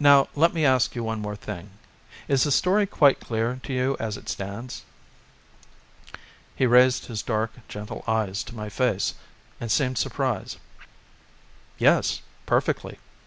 [0.00, 1.72] "Now let me ask you one more thing:
[2.26, 4.82] is the story quite clear to you as it stands?"
[6.56, 9.12] He raised his dark, gentle eyes to my face
[9.60, 10.56] and seemed surprised.
[11.76, 12.22] "Yes!
[12.46, 12.96] Perfectly."